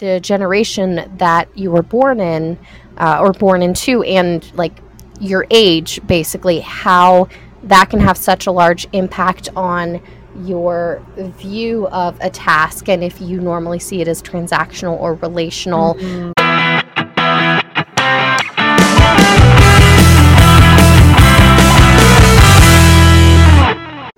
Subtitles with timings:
[0.00, 2.58] the generation that you were born in
[2.96, 4.72] uh, or born into and like
[5.20, 7.28] your age basically how
[7.62, 10.02] that can have such a large impact on
[10.44, 15.94] your view of a task and if you normally see it as transactional or relational
[15.94, 16.32] mm-hmm.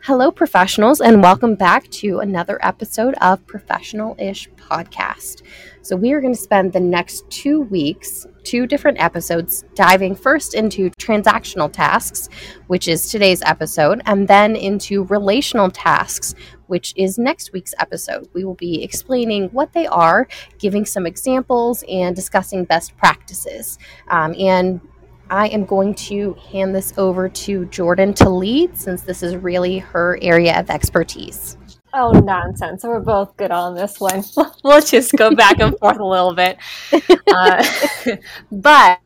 [0.06, 5.42] Hello, professionals, and welcome back to another episode of Professional Ish Podcast.
[5.84, 10.54] So, we are going to spend the next two weeks, two different episodes, diving first
[10.54, 12.28] into transactional tasks,
[12.68, 16.36] which is today's episode, and then into relational tasks,
[16.68, 18.28] which is next week's episode.
[18.32, 20.28] We will be explaining what they are,
[20.60, 23.76] giving some examples, and discussing best practices.
[24.06, 24.80] Um, and
[25.30, 29.78] I am going to hand this over to Jordan to lead since this is really
[29.78, 31.56] her area of expertise.
[31.94, 32.84] Oh, nonsense.
[32.84, 34.24] We're both good on this one.
[34.64, 36.58] we'll just go back and forth a little bit.
[37.34, 37.64] Uh,
[38.52, 38.98] but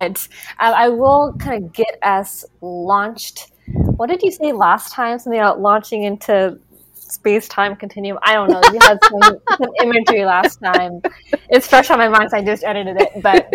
[0.59, 3.53] uh, I will kind of get us launched.
[3.69, 5.21] What did you say last time?
[5.21, 6.59] Something about launching into
[6.93, 8.19] space time continuum.
[8.23, 8.61] I don't know.
[8.73, 11.01] You had some, some imagery last time.
[11.51, 13.23] It's fresh on my mind, so I just edited it.
[13.23, 13.53] But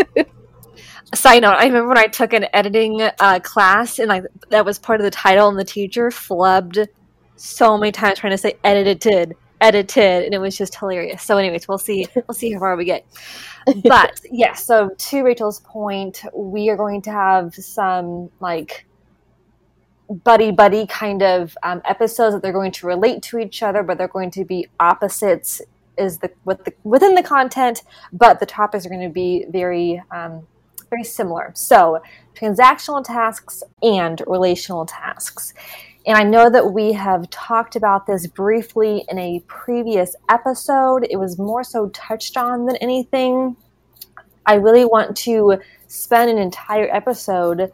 [1.13, 4.79] Side note: I remember when I took an editing uh, class, and like that was
[4.79, 6.87] part of the title, and the teacher flubbed
[7.41, 11.23] so many times trying to say edited, edited, and it was just hilarious.
[11.23, 12.07] So, anyways, we'll see.
[12.15, 13.05] We'll see how far we get.
[13.65, 18.85] But yes, yeah, so to Rachel's point, we are going to have some like
[20.23, 23.97] buddy buddy kind of um, episodes that they're going to relate to each other, but
[23.97, 25.61] they're going to be opposites
[25.97, 30.01] is the with the within the content, but the topics are going to be very
[30.11, 30.45] um,
[30.89, 31.51] very similar.
[31.55, 32.01] So,
[32.35, 35.53] transactional tasks and relational tasks.
[36.05, 41.05] And I know that we have talked about this briefly in a previous episode.
[41.09, 43.55] It was more so touched on than anything.
[44.45, 47.71] I really want to spend an entire episode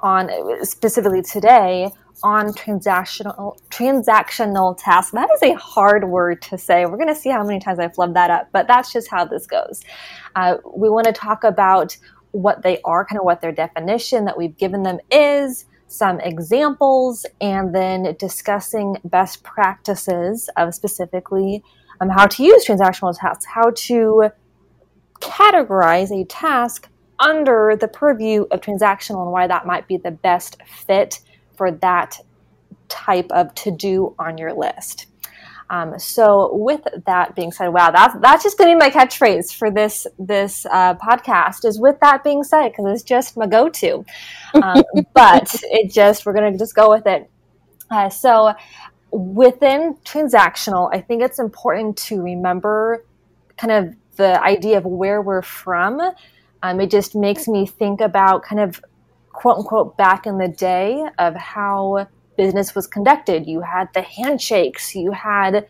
[0.00, 0.30] on
[0.64, 1.90] specifically today
[2.24, 5.12] on transactional transactional tasks.
[5.12, 6.84] That is a hard word to say.
[6.84, 9.24] We're going to see how many times I flub that up, but that's just how
[9.24, 9.82] this goes.
[10.34, 11.96] Uh, we want to talk about
[12.32, 17.26] what they are, kind of what their definition that we've given them is, some examples,
[17.40, 21.62] and then discussing best practices of specifically
[22.00, 24.30] um, how to use transactional tasks, how to
[25.20, 26.88] categorize a task
[27.18, 31.20] under the purview of transactional and why that might be the best fit
[31.56, 32.20] for that
[32.88, 35.07] type of to do on your list.
[35.70, 39.70] Um, so with that being said, wow, that's that's just gonna be my catchphrase for
[39.70, 41.64] this this uh, podcast.
[41.64, 44.04] Is with that being said, because it's just my go-to.
[44.54, 44.82] Um,
[45.14, 47.30] but it just we're gonna just go with it.
[47.90, 48.54] Uh, so
[49.10, 53.04] within transactional, I think it's important to remember
[53.56, 56.00] kind of the idea of where we're from.
[56.62, 58.82] Um, it just makes me think about kind of
[59.32, 63.46] quote unquote back in the day of how business was conducted.
[63.46, 65.66] You had the handshakes, you had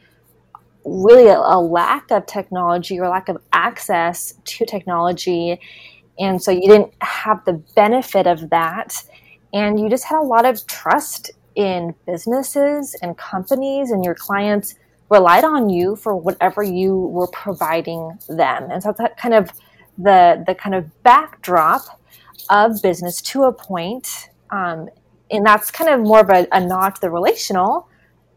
[0.85, 5.61] really a, a, lack of technology or lack of access to technology.
[6.19, 9.03] And so you didn't have the benefit of that.
[9.53, 14.77] And you just had a lot of trust in businesses and companies, and your clients
[15.11, 18.71] relied on you for whatever you were providing them.
[18.71, 19.51] And so that kind of
[19.97, 21.83] the the kind of backdrop
[22.51, 24.29] of business to a point.
[24.51, 24.89] Um,
[25.31, 27.89] and that's kind of more of a, a nod to the relational.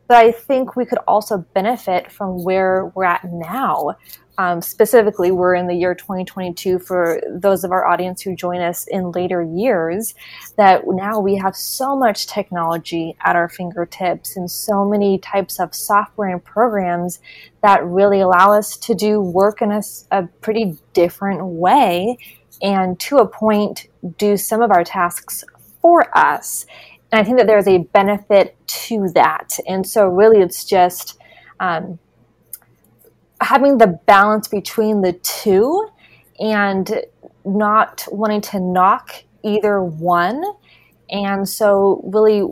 [0.07, 3.95] But I think we could also benefit from where we're at now.
[4.37, 8.87] Um, specifically, we're in the year 2022 for those of our audience who join us
[8.87, 10.15] in later years.
[10.57, 15.75] That now we have so much technology at our fingertips and so many types of
[15.75, 17.19] software and programs
[17.61, 19.81] that really allow us to do work in a,
[20.11, 22.17] a pretty different way
[22.61, 23.87] and to a point
[24.17, 25.43] do some of our tasks
[25.81, 26.65] for us.
[27.11, 29.57] And I think that there's a benefit to that.
[29.67, 31.19] And so, really, it's just
[31.59, 31.99] um,
[33.41, 35.89] having the balance between the two
[36.39, 37.03] and
[37.43, 39.11] not wanting to knock
[39.43, 40.43] either one.
[41.09, 42.47] And so, really,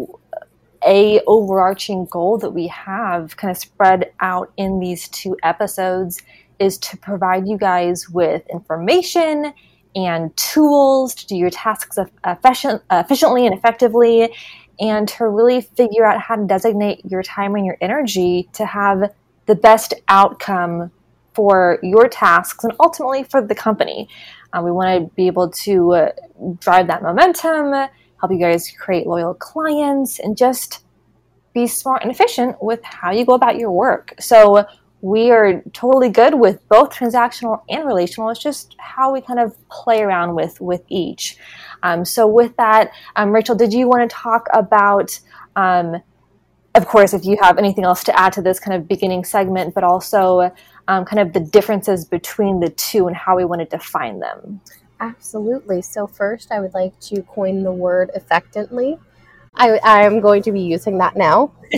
[0.86, 6.22] a overarching goal that we have kind of spread out in these two episodes
[6.60, 9.54] is to provide you guys with information
[9.96, 14.34] and tools to do your tasks efficient, efficiently and effectively,
[14.80, 19.14] and to really figure out how to designate your time and your energy to have
[19.46, 20.92] the best outcome
[21.34, 24.08] for your tasks and ultimately for the company.
[24.54, 26.12] Uh, we want to be able to uh,
[26.60, 30.84] drive that momentum, help you guys create loyal clients, and just
[31.54, 34.14] be smart and efficient with how you go about your work.
[34.20, 34.66] So,
[35.02, 38.30] we are totally good with both transactional and relational.
[38.30, 41.38] It's just how we kind of play around with with each.
[41.84, 45.20] Um, so with that, um, Rachel, did you want to talk about?
[45.56, 46.02] Um,
[46.76, 49.74] of course, if you have anything else to add to this kind of beginning segment,
[49.74, 50.52] but also
[50.88, 54.62] um, kind of the differences between the two and how we want to define them.
[55.00, 55.82] Absolutely.
[55.82, 58.98] So, first, I would like to coin the word affectantly.
[59.56, 61.54] I, am going to be using that now,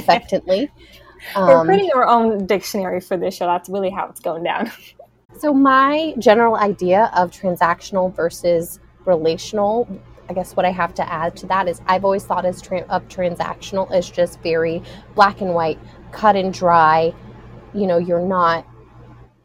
[1.36, 3.46] We're um, creating our own dictionary for this show.
[3.46, 4.72] That's really how it's going down.
[5.40, 9.88] so, my general idea of transactional versus relational,
[10.30, 12.86] I guess what I have to add to that is I've always thought as tra-
[12.90, 14.82] of transactional as just very
[15.16, 15.80] black and white,
[16.12, 17.14] cut and dry.
[17.74, 18.66] You know, you're not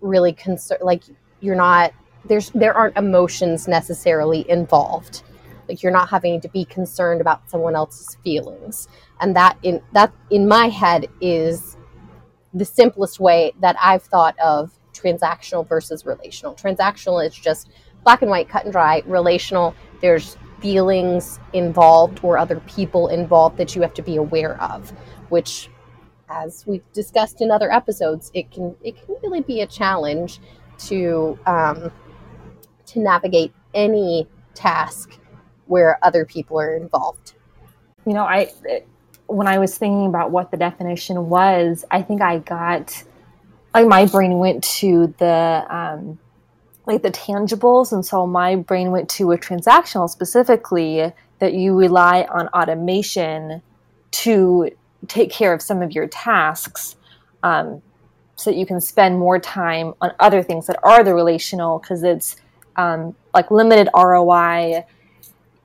[0.01, 1.03] really concerned, like,
[1.41, 1.93] you're not
[2.29, 5.23] there's there aren't emotions necessarily involved
[5.69, 8.89] like you're not having to be concerned about someone else's feelings.
[9.21, 11.77] And that in that in my head is
[12.55, 16.55] the simplest way that i've thought of transactional versus relational.
[16.55, 17.71] Transactional is just
[18.03, 19.75] black and white cut and dry relational.
[20.01, 24.91] There's feelings involved or other people involved that you have to be aware of
[25.29, 25.69] which
[26.29, 30.41] as we've discussed in other episodes it can it can really be a challenge
[30.79, 31.91] to um,
[32.85, 35.19] to navigate any task
[35.67, 37.35] where other people are involved.
[38.05, 38.51] You know, I
[39.27, 43.03] when I was thinking about what the definition was, I think I got
[43.75, 46.19] like my brain went to the um,
[46.87, 52.27] like the tangibles, and so my brain went to a transactional specifically that you rely
[52.31, 53.61] on automation
[54.11, 54.71] to
[55.09, 56.97] take care of some of your tasks.
[57.43, 57.83] Um,
[58.37, 62.03] so that you can spend more time on other things that are the relational because
[62.03, 62.37] it's
[62.77, 64.85] um, like limited ROI.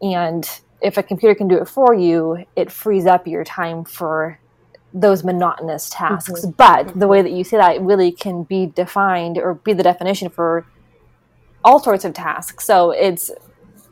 [0.01, 0.49] And
[0.81, 4.39] if a computer can do it for you, it frees up your time for
[4.93, 6.41] those monotonous tasks.
[6.41, 6.51] Mm-hmm.
[6.51, 9.83] But the way that you say that it really can be defined or be the
[9.83, 10.65] definition for
[11.63, 12.65] all sorts of tasks.
[12.65, 13.31] So it's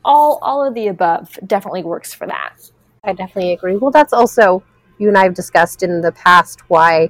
[0.04, 2.56] all all of the above definitely works for that.
[3.04, 3.78] I definitely agree.
[3.78, 4.64] Well, that's also
[4.98, 7.10] you and I have discussed in the past why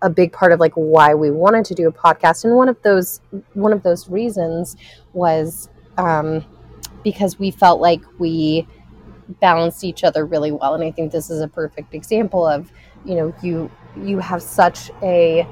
[0.00, 2.80] a big part of like why we wanted to do a podcast and one of
[2.82, 3.20] those
[3.54, 4.76] one of those reasons
[5.12, 5.68] was
[5.98, 6.44] um,
[7.02, 8.66] because we felt like we
[9.40, 10.74] balanced each other really well.
[10.74, 12.70] And i think this is a perfect example of
[13.04, 15.46] you know you you have such a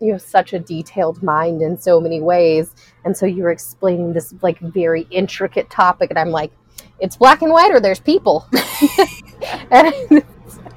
[0.00, 2.74] you have such a detailed mind in so many ways.
[3.04, 6.10] And so you're explaining this like very intricate topic.
[6.10, 6.52] And i'm like
[7.00, 8.48] it's black and white or there's people.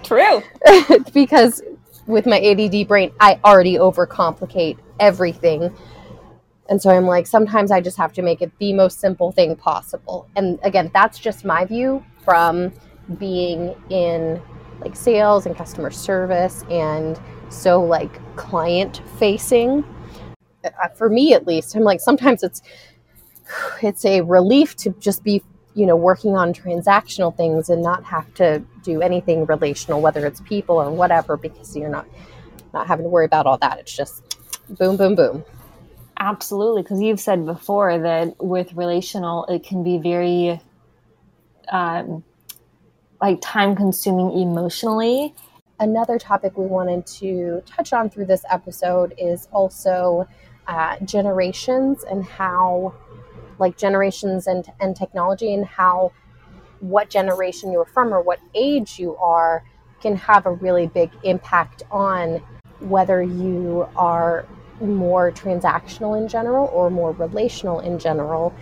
[0.03, 0.43] True.
[1.13, 1.61] because
[2.07, 5.75] with my ADD brain, I already overcomplicate everything.
[6.69, 9.55] And so I'm like, sometimes I just have to make it the most simple thing
[9.55, 10.27] possible.
[10.35, 12.73] And again, that's just my view from
[13.17, 14.41] being in
[14.81, 17.19] like sales and customer service and
[17.49, 19.83] so like client facing.
[20.63, 22.61] Uh, for me at least, I'm like sometimes it's
[23.81, 25.41] it's a relief to just be
[25.73, 30.41] you know working on transactional things and not have to do anything relational whether it's
[30.41, 32.07] people or whatever because you're not
[32.73, 34.37] not having to worry about all that it's just
[34.69, 35.45] boom boom boom
[36.19, 40.59] absolutely because you've said before that with relational it can be very
[41.69, 42.23] um,
[43.21, 45.33] like time consuming emotionally.
[45.79, 50.27] Another topic we wanted to touch on through this episode is also
[50.67, 52.93] uh, generations and how
[53.59, 56.11] like generations and, and technology and how
[56.79, 59.63] what generation you're from or what age you are
[60.01, 62.41] can have a really big impact on
[62.79, 64.45] whether you are
[64.81, 68.53] more transactional in general or more relational in general.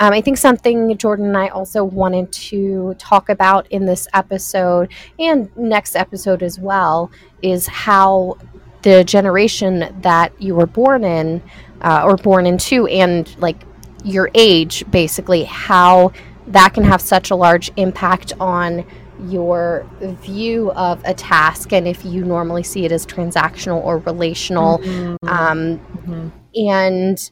[0.00, 4.90] Um, I think something Jordan and I also wanted to talk about in this episode
[5.18, 7.10] and next episode as well
[7.40, 8.36] is how
[8.82, 11.40] the generation that you were born in
[11.82, 13.56] uh, or born into and like
[14.04, 16.12] your age, basically, how
[16.48, 18.84] that can have such a large impact on
[19.28, 24.78] your view of a task and if you normally see it as transactional or relational.
[24.78, 25.28] Mm-hmm.
[25.28, 26.28] Um, mm-hmm.
[26.54, 27.30] And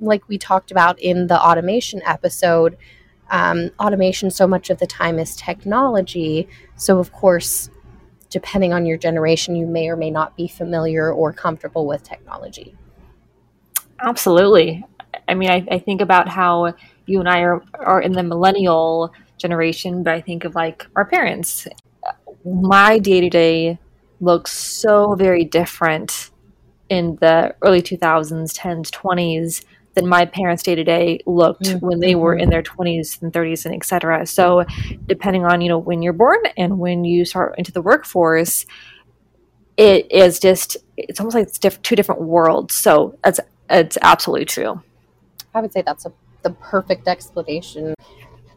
[0.00, 2.76] like we talked about in the automation episode,
[3.30, 6.48] um, automation so much of the time is technology.
[6.76, 7.70] So, of course,
[8.30, 12.76] depending on your generation, you may or may not be familiar or comfortable with technology.
[14.00, 14.84] Absolutely.
[15.28, 16.74] I mean, I, I think about how
[17.06, 21.04] you and I are, are in the millennial generation, but I think of like our
[21.04, 21.66] parents.
[22.44, 23.78] My day to day
[24.20, 26.30] looks so very different
[26.88, 29.64] in the early 2000s, 10s, 20s
[29.94, 31.84] than my parents' day to day looked mm-hmm.
[31.84, 34.26] when they were in their 20s and 30s and etc.
[34.26, 34.64] So,
[35.06, 38.66] depending on you know when you're born and when you start into the workforce,
[39.76, 42.74] it is just it's almost like it's diff- two different worlds.
[42.74, 44.82] So it's it's absolutely true.
[45.54, 46.12] I would say that's a,
[46.42, 47.94] the perfect explanation.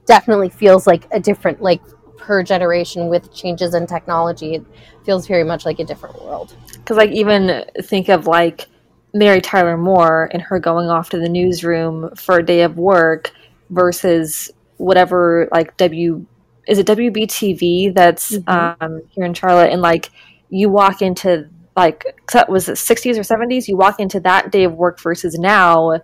[0.09, 1.81] Definitely feels like a different like
[2.17, 4.55] per generation with changes in technology.
[4.55, 4.65] It
[5.05, 6.55] feels very much like a different world.
[6.73, 8.67] Because like even think of like
[9.13, 13.31] Mary Tyler Moore and her going off to the newsroom for a day of work
[13.69, 16.25] versus whatever like W
[16.67, 18.83] is it WBTV that's mm-hmm.
[18.83, 20.09] um, here in Charlotte and like
[20.49, 22.03] you walk into like
[22.47, 25.99] was it 60s or 70s you walk into that day of work versus now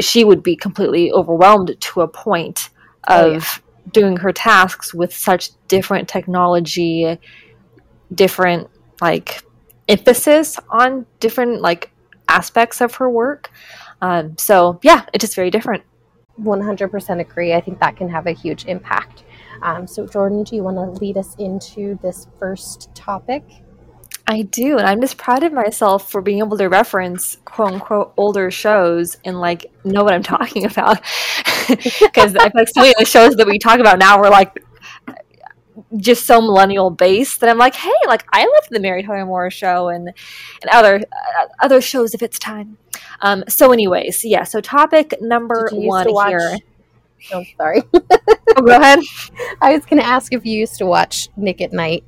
[0.00, 2.70] she would be completely overwhelmed to a point
[3.04, 3.42] of oh, yeah.
[3.92, 7.18] doing her tasks with such different technology
[8.14, 8.68] different
[9.00, 9.42] like
[9.88, 11.90] emphasis on different like
[12.28, 13.50] aspects of her work.
[14.00, 15.82] Um, so yeah it's just very different.
[16.40, 17.52] 100% agree.
[17.52, 19.24] I think that can have a huge impact.
[19.62, 23.44] Um, so jordan do you want to lead us into this first topic
[24.26, 28.12] I do, and I'm just proud of myself for being able to reference quote unquote
[28.16, 31.00] older shows and like know what I'm talking about.
[31.68, 34.28] Because I feel like so many of the shows that we talk about now were
[34.28, 34.62] like
[35.96, 39.50] just so millennial based that I'm like, hey, like I loved the Mary Tyler Moore
[39.50, 42.78] show and and other uh, other shows if it's time.
[43.20, 44.44] Um, so, anyways, yeah.
[44.44, 46.58] So, topic number one here.
[47.32, 47.82] Oh, sorry.
[47.94, 48.98] oh, go ahead.
[49.60, 52.04] I was going to ask if you used to watch Nick at Nite.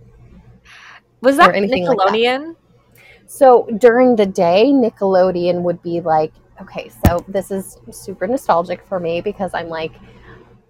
[1.24, 2.48] Was that Nickelodeon?
[2.48, 2.56] Like that.
[3.26, 9.00] So during the day, Nickelodeon would be like, okay, so this is super nostalgic for
[9.00, 9.92] me because I'm like,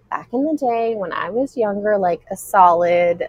[0.09, 3.27] back in the day when I was younger, like a solid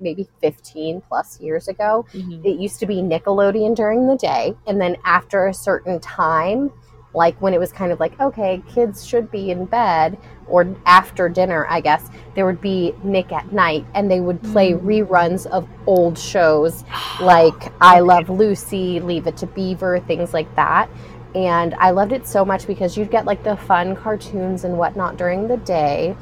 [0.00, 2.44] maybe 15 plus years ago, mm-hmm.
[2.44, 4.54] it used to be Nickelodeon during the day.
[4.66, 6.72] And then after a certain time,
[7.14, 11.28] like when it was kind of like, okay, kids should be in bed, or after
[11.28, 14.82] dinner, I guess, there would be Nick at Nite and they would play mm.
[14.82, 16.84] reruns of old shows
[17.20, 20.88] like I Love Lucy, Leave It to Beaver, things like that.
[21.34, 25.16] And I loved it so much because you'd get like the fun cartoons and whatnot
[25.16, 26.14] during the day.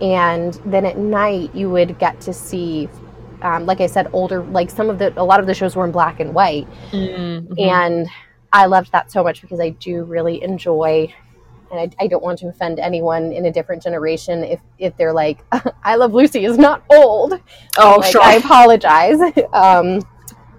[0.00, 2.88] And then at night, you would get to see,
[3.42, 5.84] um, like I said, older, like some of the, a lot of the shows were
[5.84, 6.68] in black and white.
[6.90, 7.54] Mm-hmm.
[7.58, 8.08] And
[8.52, 11.14] I loved that so much because I do really enjoy
[11.72, 15.14] and I, I, don't want to offend anyone in a different generation if if they're
[15.14, 15.42] like
[15.82, 17.40] i love lucy is not old.
[17.78, 18.22] Oh like, sure.
[18.22, 19.18] I apologize.
[19.52, 20.00] Um,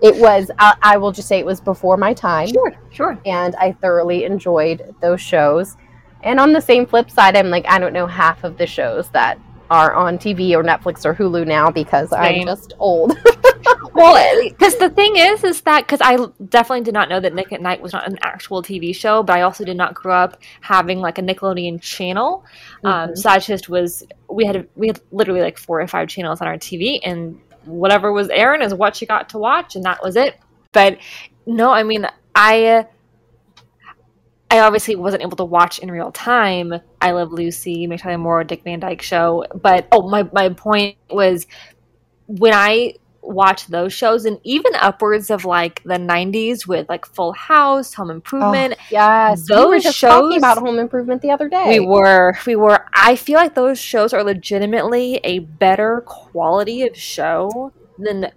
[0.02, 2.48] it was I, I, will just say it was before my time.
[2.48, 3.20] Sure sure.
[3.26, 5.78] And i thoroughly enjoyed those shows.
[6.24, 9.10] And on the same flip side i'm like i don't know half of the shows
[9.10, 9.38] that
[9.70, 12.42] are on tv or netflix or hulu now because Same.
[12.42, 13.18] i'm just old
[13.94, 16.18] well, because the thing is, is that because I
[16.50, 19.38] definitely did not know that Nick at Nite was not an actual TV show, but
[19.38, 22.46] I also did not grow up having like a Nickelodeon channel.
[22.84, 23.10] Um, mm-hmm.
[23.10, 26.42] Um, so I just was we had we had literally like four or five channels
[26.42, 30.02] on our TV, and whatever was airing is what you got to watch, and that
[30.04, 30.38] was it.
[30.72, 30.98] But
[31.46, 32.88] no, I mean I.
[34.54, 38.44] I obviously wasn't able to watch in real time I Love Lucy, Mary Tyler Moore,
[38.44, 39.46] Dick Van Dyke Show.
[39.56, 41.48] But oh, my, my point was
[42.28, 42.94] when I
[43.24, 48.12] watch those shows and even upwards of like the 90s with like Full House, Home
[48.12, 48.76] Improvement.
[48.78, 51.80] Oh, yes, those we were just shows talking about Home Improvement the other day.
[51.80, 52.86] We were, we were.
[52.94, 58.32] I feel like those shows are legitimately a better quality of show than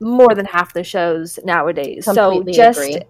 [0.00, 2.04] more than half the shows nowadays.
[2.04, 2.80] Completely so just.
[2.80, 3.02] Agree.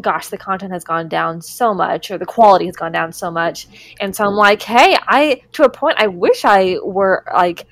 [0.00, 3.30] Gosh, the content has gone down so much, or the quality has gone down so
[3.30, 3.66] much,
[4.00, 7.66] and so I'm like, hey, I to a point, I wish I were like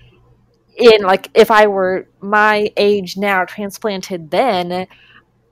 [0.76, 4.86] in like if I were my age now, transplanted then,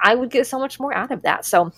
[0.01, 1.45] I would get so much more out of that.
[1.45, 1.73] So,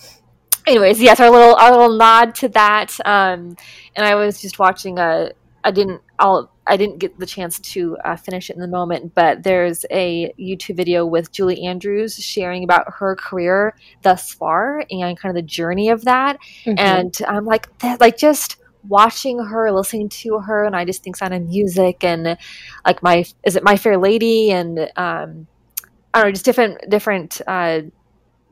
[0.66, 2.96] anyways, yes, our little our little nod to that.
[3.04, 3.56] Um,
[3.94, 5.30] and I was just watching a.
[5.66, 6.00] I didn't.
[6.20, 6.52] I'll.
[6.68, 10.32] I didn't get the chance to uh, finish it in the moment, but there's a
[10.38, 15.46] YouTube video with Julie Andrews sharing about her career thus far and kind of the
[15.46, 16.38] journey of that.
[16.64, 16.78] Mm-hmm.
[16.78, 18.56] And I'm like, that, like just
[18.88, 22.38] watching her, listening to her, and I just think sound of music and
[22.84, 25.48] like my is it My Fair Lady and um,
[26.14, 27.80] I don't know, just different different uh,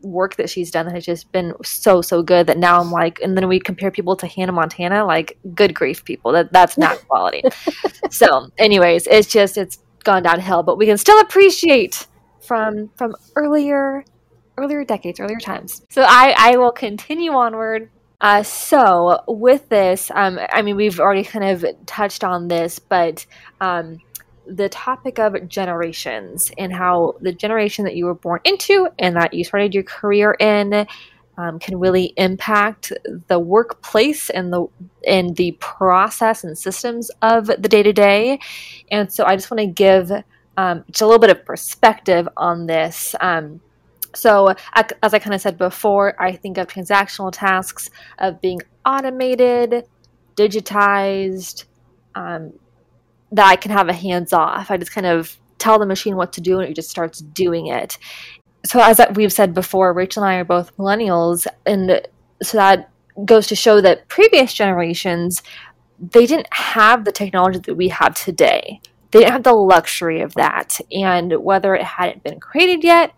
[0.05, 3.21] work that she's done that has just been so so good that now I'm like,
[3.21, 6.99] and then we compare people to Hannah Montana, like good grief, people that that's not
[7.09, 7.43] quality.
[8.11, 12.07] so, anyways, it's just it's gone downhill, but we can still appreciate
[12.41, 14.05] from from earlier
[14.57, 15.83] earlier decades, earlier times.
[15.91, 17.91] So I I will continue onward
[18.25, 23.27] uh, so with this, um, I mean, we've already kind of touched on this, but
[23.61, 23.99] um,
[24.47, 29.35] the topic of generations and how the generation that you were born into and that
[29.35, 30.87] you started your career in
[31.37, 32.93] um, can really impact
[33.29, 34.67] the workplace and the
[35.07, 38.39] and the process and systems of the day to day.
[38.91, 40.11] And so, I just want to give
[40.57, 43.15] um, just a little bit of perspective on this.
[43.21, 43.61] Um,
[44.15, 44.55] so,
[45.03, 49.87] as I kind of said before, I think of transactional tasks of being automated,
[50.37, 51.65] digitized,
[52.15, 52.53] um,
[53.33, 54.71] that I can have a hands off.
[54.71, 57.67] I just kind of tell the machine what to do and it just starts doing
[57.67, 57.99] it.
[58.65, 62.01] So, as we've said before, Rachel and I are both millennials, and
[62.43, 62.91] so that
[63.25, 65.43] goes to show that previous generations
[65.99, 68.81] they didn't have the technology that we have today.
[69.11, 70.81] They didn't have the luxury of that.
[70.93, 73.15] And whether it hadn't been created yet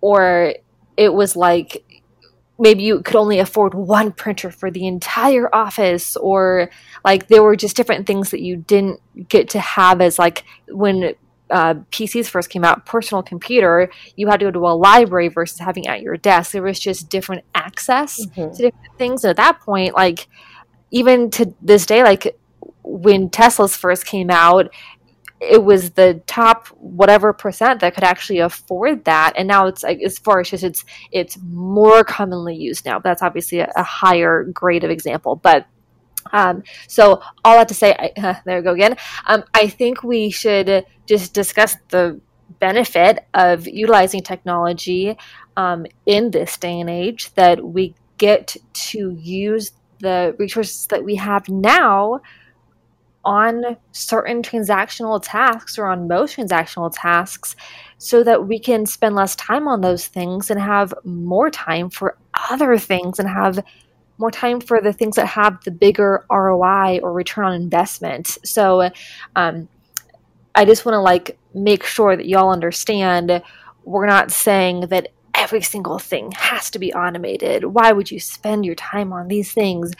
[0.00, 0.54] or
[0.96, 1.84] it was like
[2.60, 6.70] maybe you could only afford one printer for the entire office or
[7.04, 11.14] like there were just different things that you didn't get to have as like when
[11.50, 15.58] uh, PCs first came out, personal computer, you had to go to a library versus
[15.58, 16.52] having at your desk.
[16.52, 18.54] There was just different access mm-hmm.
[18.54, 19.24] to different things.
[19.24, 20.28] And at that point, like
[20.90, 22.36] even to this day, like
[22.82, 24.72] when Teslas first came out,
[25.40, 29.32] it was the top whatever percent that could actually afford that.
[29.36, 32.98] And now it's as far as just it's it's more commonly used now.
[32.98, 35.36] That's obviously a, a higher grade of example.
[35.36, 35.66] But
[36.32, 38.96] um, so all that to say I, uh, there we go again.
[39.26, 42.20] Um, i think we should just discuss the
[42.58, 45.16] benefit of utilizing technology
[45.56, 51.14] um, in this day and age that we get to use the resources that we
[51.16, 52.20] have now
[53.24, 57.54] on certain transactional tasks or on most transactional tasks
[57.98, 62.16] so that we can spend less time on those things and have more time for
[62.50, 63.62] other things and have
[64.16, 68.38] more time for the things that have the bigger ROI or return on investment.
[68.44, 68.90] So
[69.36, 69.68] um,
[70.54, 73.42] I just want to like make sure that y'all understand
[73.84, 77.64] we're not saying that every single thing has to be automated.
[77.64, 79.92] Why would you spend your time on these things?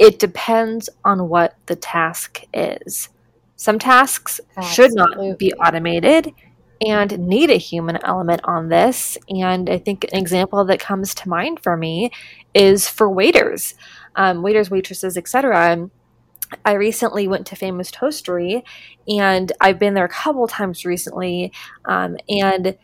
[0.00, 3.10] It depends on what the task is.
[3.56, 4.74] Some tasks Absolutely.
[4.74, 6.32] should not be automated
[6.80, 9.18] and need a human element on this.
[9.28, 12.10] And I think an example that comes to mind for me
[12.54, 13.74] is for waiters,
[14.16, 15.90] um, waiters, waitresses, etc.
[16.64, 18.62] I recently went to Famous Toastery,
[19.06, 21.52] and I've been there a couple times recently,
[21.84, 22.78] um, and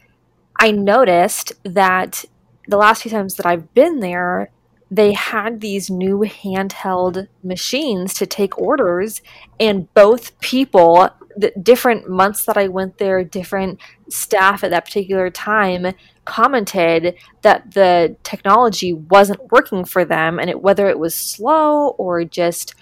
[0.61, 2.27] I noticed that
[2.69, 4.51] the last few times that I've been there,
[4.91, 9.21] they had these new handheld machines to take orders
[9.59, 15.29] and both people the different months that I went there, different staff at that particular
[15.29, 15.95] time
[16.25, 22.25] commented that the technology wasn't working for them and it, whether it was slow or
[22.25, 22.75] just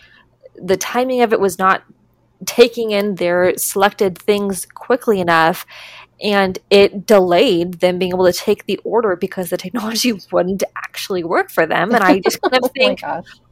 [0.54, 1.82] the timing of it was not
[2.46, 5.66] taking in their selected things quickly enough
[6.22, 11.24] and it delayed them being able to take the order because the technology wouldn't actually
[11.24, 11.94] work for them.
[11.94, 13.02] And I just kind of oh think,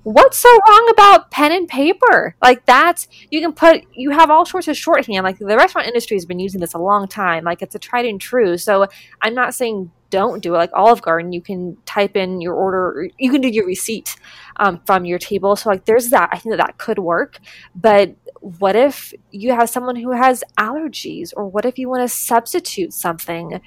[0.05, 2.35] what's so wrong about pen and paper?
[2.42, 5.25] Like that's you can put you have all sorts of shorthand.
[5.25, 7.44] Like the restaurant industry has been using this a long time.
[7.44, 8.57] Like it's a tried and true.
[8.57, 8.87] So
[9.20, 10.59] I'm not saying don't do it.
[10.59, 13.09] Like Olive Garden, you can type in your order.
[13.18, 14.14] You can do your receipt
[14.57, 15.57] um, from your table.
[15.57, 16.29] So like there's that.
[16.31, 17.38] I think that that could work,
[17.75, 22.09] but what if you have someone who has allergies or what if you want to
[22.09, 23.61] substitute something?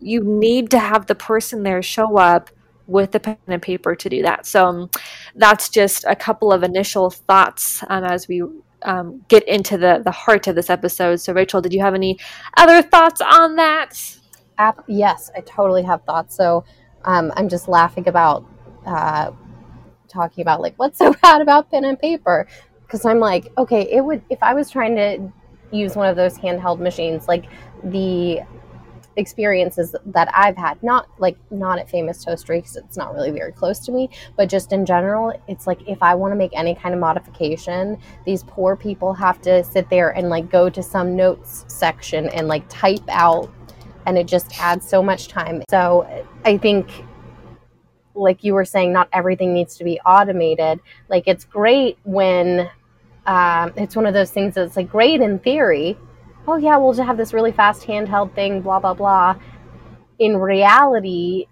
[0.00, 2.50] You need to have the person there show up
[2.86, 4.46] with the pen and paper to do that.
[4.46, 4.90] So um,
[5.36, 8.42] that's just a couple of initial thoughts um, as we
[8.82, 11.16] um, get into the, the heart of this episode.
[11.16, 12.18] So rachel did you have any
[12.56, 13.92] other thoughts on that?
[14.56, 16.34] App, yes i totally have thoughts.
[16.34, 16.64] So
[17.04, 18.44] um, i'm just laughing about
[18.86, 19.32] uh,
[20.08, 22.48] talking about like what's so bad about pen and paper
[22.88, 25.30] because I'm like, okay, it would if I was trying to
[25.70, 27.44] use one of those handheld machines, like
[27.84, 28.40] the
[29.16, 33.52] experiences that I've had, not like not at Famous Toastery because it's not really very
[33.52, 36.74] close to me, but just in general, it's like if I want to make any
[36.74, 41.14] kind of modification, these poor people have to sit there and like go to some
[41.14, 43.52] notes section and like type out,
[44.06, 45.62] and it just adds so much time.
[45.68, 46.06] So
[46.46, 46.90] I think
[48.14, 50.80] like you were saying, not everything needs to be automated.
[51.08, 52.70] Like it's great when
[53.28, 55.98] um, it's one of those things that's like great in theory.
[56.46, 59.36] Oh yeah, we'll just have this really fast handheld thing, blah blah blah.
[60.18, 61.46] In reality,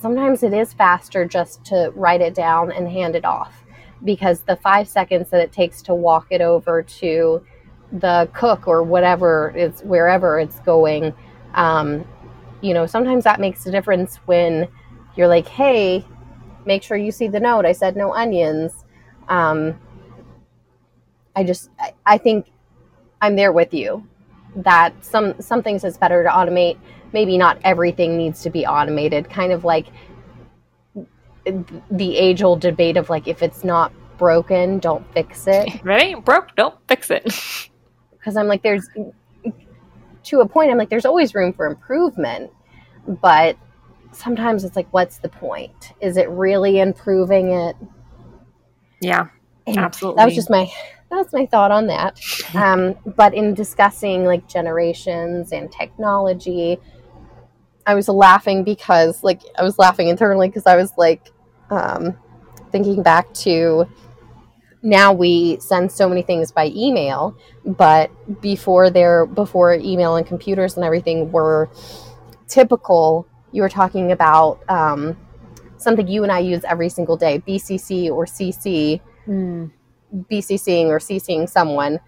[0.00, 3.64] sometimes it is faster just to write it down and hand it off
[4.04, 7.42] because the five seconds that it takes to walk it over to
[7.90, 11.14] the cook or whatever it's wherever it's going
[11.54, 12.04] um,
[12.60, 14.68] you know sometimes that makes a difference when
[15.16, 16.04] you're like hey
[16.66, 18.84] make sure you see the note i said no onions
[19.28, 19.78] um,
[21.36, 22.50] I just I, I think
[23.20, 24.06] I'm there with you
[24.56, 26.78] that some some things it's better to automate.
[27.12, 29.30] Maybe not everything needs to be automated.
[29.30, 29.86] Kind of like
[31.90, 35.68] the age old debate of like if it's not broken, don't fix it.
[35.68, 37.70] If it ain't broke, don't fix it.
[38.10, 38.88] Because I'm like, there's
[40.22, 42.50] to a point, I'm like, there's always room for improvement,
[43.06, 43.58] but
[44.12, 45.92] sometimes it's like, what's the point?
[46.00, 47.76] Is it really improving it?
[49.02, 49.28] Yeah,
[49.66, 50.20] Anyway, absolutely.
[50.20, 50.70] That was just my
[51.16, 52.20] that's my thought on that.
[52.54, 56.78] Um, but in discussing like generations and technology,
[57.84, 61.32] I was laughing because like I was laughing internally because I was like
[61.70, 62.16] um,
[62.70, 63.86] thinking back to
[64.82, 70.76] now we send so many things by email, but before there before email and computers
[70.76, 71.68] and everything were
[72.46, 75.16] typical, you were talking about um,
[75.76, 79.70] something you and I use every single day, BCC or CC Mm.
[80.14, 82.00] BCCing or CCing someone,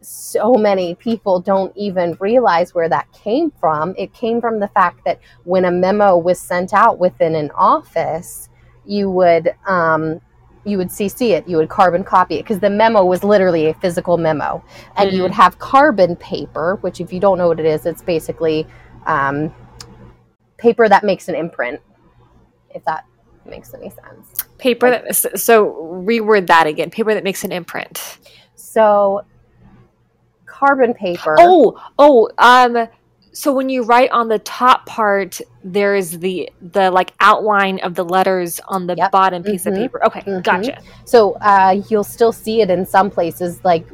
[0.00, 3.94] so many people don't even realize where that came from.
[3.96, 8.48] It came from the fact that when a memo was sent out within an office,
[8.84, 10.20] you would um,
[10.64, 13.74] you would CC it, you would carbon copy it because the memo was literally a
[13.74, 14.62] physical memo,
[14.96, 15.14] and Mhm.
[15.14, 18.66] you would have carbon paper, which if you don't know what it is, it's basically
[19.06, 19.52] um,
[20.58, 21.80] paper that makes an imprint.
[22.70, 23.04] If that
[23.44, 24.41] makes any sense.
[24.62, 25.72] Paper that so
[26.06, 26.88] reword that again.
[26.90, 28.18] Paper that makes an imprint.
[28.54, 29.22] So
[30.46, 31.34] carbon paper.
[31.38, 32.86] Oh, oh, um
[33.34, 38.04] so when you write on the top part there's the the like outline of the
[38.04, 39.10] letters on the Yep.
[39.10, 39.68] bottom piece Mhm.
[39.72, 40.04] of paper.
[40.06, 40.42] Okay, Mhm.
[40.44, 40.78] gotcha.
[41.06, 43.84] So uh, you'll still see it in some places, like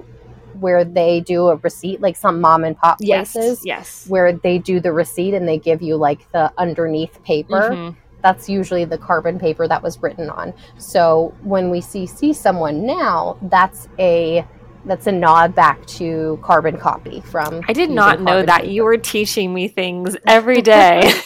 [0.60, 4.04] where they do a receipt, like some mom and pop places, Yes.
[4.08, 7.70] where they do the receipt and they give you like the underneath paper.
[7.70, 7.96] Mhm.
[8.22, 10.52] That's usually the carbon paper that was written on.
[10.76, 14.46] So when we see see someone now, that's a
[14.84, 17.62] that's a nod back to carbon copy from.
[17.68, 18.62] I did not know that.
[18.62, 18.72] paper.
[18.72, 21.12] You were teaching me things every day.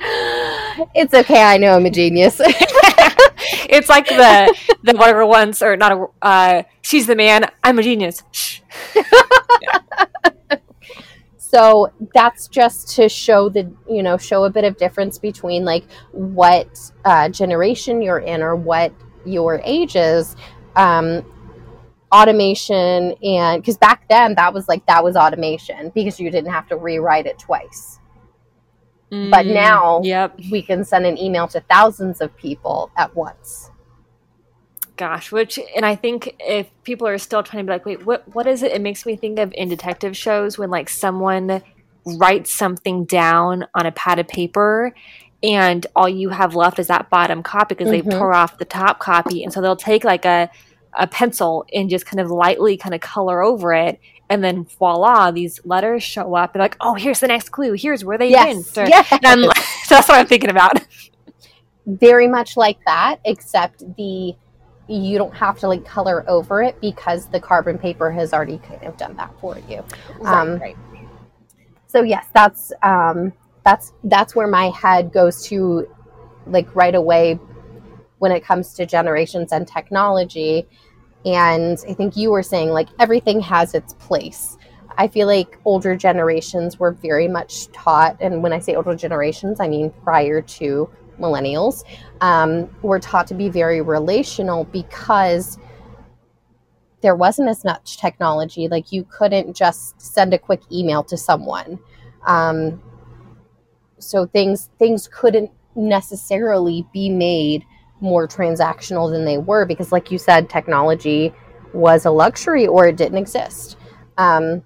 [0.94, 1.42] It's okay.
[1.42, 2.40] I know I'm a genius.
[2.40, 7.82] it's like the the whatever once or not a uh she's the man, I'm a
[7.82, 8.22] genius.
[8.32, 8.60] Shh.
[11.52, 15.84] So that's just to show the you know show a bit of difference between like
[16.12, 16.68] what
[17.04, 18.92] uh, generation you're in or what
[19.24, 20.36] your age is.
[20.76, 21.24] Um,
[22.12, 26.66] automation and because back then that was like that was automation because you didn't have
[26.68, 28.00] to rewrite it twice.
[29.10, 30.38] But Mm, now- Yep.
[30.50, 33.70] we can send an email to thousands of people at once
[35.00, 38.22] Gosh, which and I think if people are still trying to be like, wait, what
[38.34, 38.72] what is it?
[38.72, 41.62] It makes me think of in detective shows when like someone
[42.04, 44.94] writes something down on a pad of paper
[45.42, 48.10] and all you have left is that bottom copy because they Mhm.
[48.10, 49.42] tore off the top copy.
[49.42, 50.50] And so they'll take like a
[50.98, 55.30] a pencil and just kind of lightly kind of color over it and then voila
[55.30, 56.54] these letters show up.
[56.54, 57.72] And like oh here's the next clue.
[57.72, 58.76] Here's where they yes.
[58.76, 59.08] went yes.
[59.08, 60.78] so that's what i'm thinking about.
[61.86, 64.34] Very much like that except the
[64.90, 68.82] you don't have to like color over it because the carbon paper has already kind
[68.82, 69.84] of done that for you.
[70.24, 70.76] Um, right.
[71.86, 73.32] so yes that's um
[73.64, 75.88] that's that's where my head goes to
[76.46, 77.38] like right away
[78.18, 80.66] when it comes to generations and technology.
[81.24, 84.56] And i think you were saying like everything has its place.
[84.98, 89.60] I feel like older generations were very much taught and when i say older generations
[89.60, 91.84] i mean prior to millennials
[92.20, 95.58] um, were taught to be very relational because
[97.02, 98.68] there wasn't as much technology.
[98.68, 101.78] Like you couldn't just send a quick email to someone.
[102.26, 102.82] Um,
[103.98, 107.64] so things things couldn't necessarily be made
[108.00, 111.32] more transactional than they were because, like you said, technology
[111.72, 113.76] was a luxury or it didn't exist.
[114.18, 114.62] Um,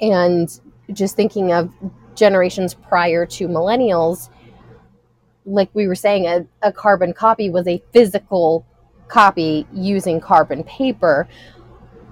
[0.00, 0.60] and
[0.92, 1.72] just thinking of
[2.14, 4.28] generations prior to millennials,
[5.44, 8.66] like we were saying, a, a carbon copy was a physical
[9.08, 11.28] copy using carbon paper.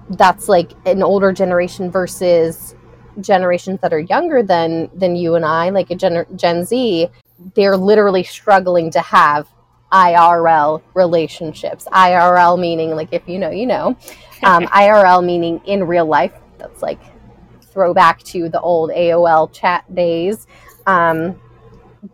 [0.09, 2.75] That's like an older generation versus
[3.19, 7.07] generations that are younger than than you and I, like a gen, Gen Z.
[7.55, 9.47] They're literally struggling to have
[9.91, 11.87] IRL relationships.
[11.91, 13.97] IRL meaning like if you know, you know.
[14.43, 16.33] Um, IRL meaning in real life.
[16.57, 16.99] That's like
[17.61, 20.47] throwback to the old AOL chat days.
[20.87, 21.39] Um,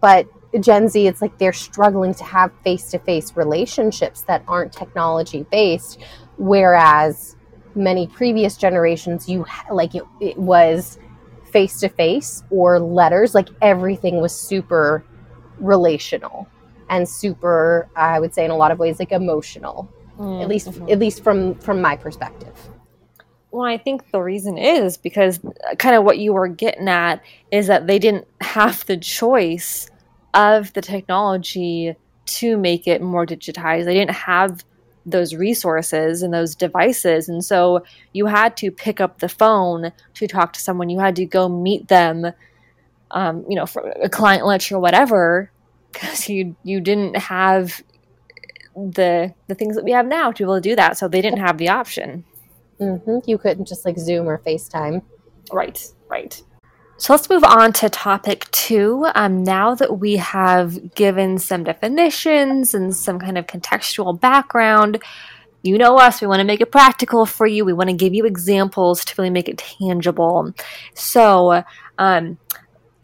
[0.01, 0.27] but
[0.58, 5.46] Gen Z, it's like they're struggling to have face to face relationships that aren't technology
[5.52, 6.00] based.
[6.38, 7.36] Whereas
[7.76, 10.98] many previous generations, you like it, it was
[11.52, 15.04] face to face or letters, like everything was super
[15.60, 16.48] relational
[16.89, 19.89] and super, I would say, in a lot of ways, like emotional.
[20.20, 20.91] At least, Mhm.
[20.91, 22.54] at least from from my perspective.
[23.52, 25.39] Well, I think the reason is because
[25.78, 29.89] kind of what you were getting at is that they didn't have the choice
[30.34, 33.86] of the technology to make it more digitized.
[33.86, 34.63] They didn't have
[35.06, 37.30] those resources and those devices.
[37.30, 40.90] And so you had to pick up the phone to talk to someone.
[40.90, 42.34] You had to go meet them,
[43.12, 45.50] um, you know, for a client lunch or whatever,
[45.94, 47.82] because you you didn't have
[48.76, 50.98] the the things that we have now to be able to do that.
[50.98, 52.26] So they didn't have the option.
[52.80, 53.20] Mm-hmm.
[53.26, 55.02] You couldn't just like Zoom or FaceTime.
[55.52, 56.42] Right, right.
[56.99, 59.05] So let's move on to topic two.
[59.13, 65.01] Um, now that we have given some definitions and some kind of contextual background,
[65.62, 67.65] you know us, we want to make it practical for you.
[67.65, 70.53] We want to give you examples to really make it tangible.
[70.95, 71.63] So,
[71.99, 72.38] um,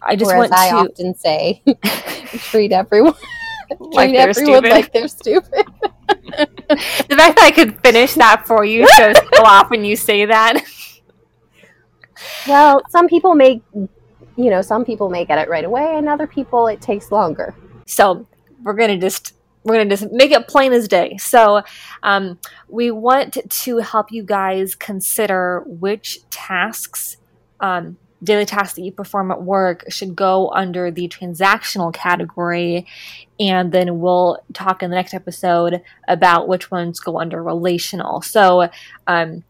[0.02, 1.62] I just or want as I to often say,
[2.26, 3.14] treat everyone
[3.80, 4.70] Like treat everyone stupid.
[4.72, 5.66] like they're stupid.
[6.08, 10.64] the fact that I could finish that for you shows how often you say that.
[12.48, 16.28] Well, some people may, you know, some people may get it right away, and other
[16.28, 17.56] people it takes longer.
[17.86, 18.26] So
[18.64, 19.34] we're gonna just
[19.64, 21.18] we're gonna just make it plain as day.
[21.18, 21.64] So
[22.04, 27.18] um, we want to help you guys consider which tasks,
[27.60, 32.88] um, daily tasks that you perform at work, should go under the transactional category,
[33.40, 38.22] and then we'll talk in the next episode about which ones go under relational.
[38.22, 38.70] So.
[39.08, 39.44] Um,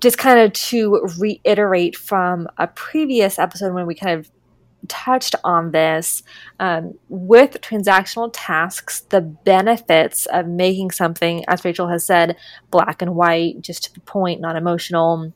[0.00, 4.30] just kind of to reiterate from a previous episode when we kind of
[4.86, 6.22] touched on this
[6.60, 12.36] um, with transactional tasks the benefits of making something as rachel has said
[12.70, 15.32] black and white just to the point not emotional.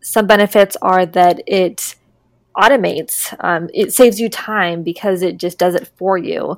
[0.00, 1.94] Some benefits are that it
[2.56, 6.56] automates um, it saves you time because it just does it for you.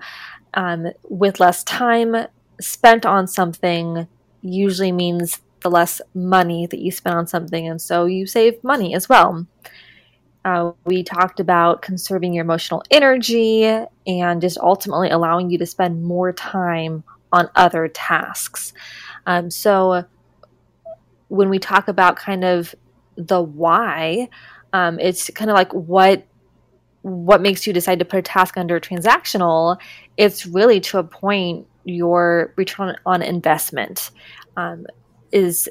[0.55, 2.15] Um, with less time
[2.61, 4.07] spent on something
[4.41, 8.95] usually means the less money that you spend on something and so you save money
[8.95, 9.45] as well
[10.45, 16.05] uh, we talked about conserving your emotional energy and just ultimately allowing you to spend
[16.05, 18.75] more time on other tasks.
[19.27, 20.05] Um, so,
[21.29, 22.75] when we talk about kind of
[23.17, 24.29] the why,
[24.73, 26.27] um, it's kind of like what
[27.03, 29.79] what makes you decide to put a task under transactional.
[30.17, 34.11] It's really to a point your return on investment.
[34.57, 34.87] Um,
[35.35, 35.69] is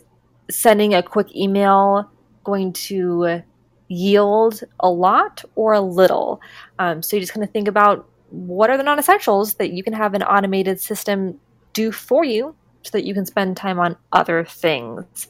[0.52, 2.12] sending a quick email
[2.44, 3.42] going to
[3.88, 6.42] yield a lot or a little.
[6.78, 9.84] Um, so you just kind of think about what are the non essentials that you
[9.84, 11.40] can have an automated system
[11.72, 15.28] do for you so that you can spend time on other things.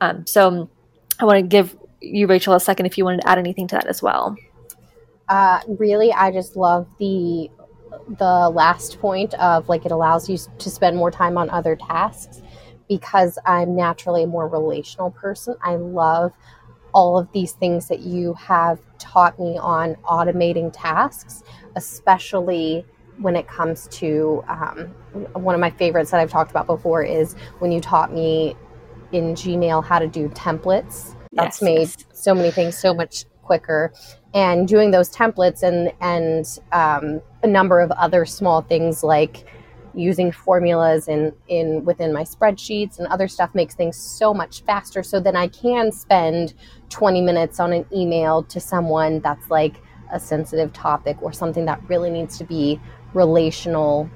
[0.00, 0.68] Um, so
[1.20, 3.76] I want to give you, Rachel, a second if you wanted to add anything to
[3.76, 4.36] that as well.
[5.28, 7.50] Uh, really, I just love the
[8.18, 12.42] the last point of like it allows you to spend more time on other tasks
[12.88, 15.56] because I'm naturally a more relational person.
[15.62, 16.32] I love
[16.92, 21.42] all of these things that you have taught me on automating tasks,
[21.74, 22.86] especially
[23.18, 24.86] when it comes to um,
[25.34, 28.56] one of my favorites that I've talked about before is when you taught me
[29.12, 31.14] in Gmail how to do templates.
[31.32, 31.96] That's Yes, made yes.
[32.12, 33.92] so many things so much quicker.
[34.34, 39.46] And doing those templates and and um, a number of other small things like
[39.96, 45.02] using formulas in in within my spreadsheets and other stuff makes things so much faster
[45.02, 46.52] so then i can spend
[46.90, 49.76] 20 minutes on an email to someone that's like
[50.12, 52.78] a sensitive topic or something that really needs to be
[53.14, 54.08] relational